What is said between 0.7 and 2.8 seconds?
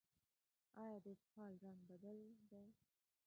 ایا د اسهال رنګ بدل دی؟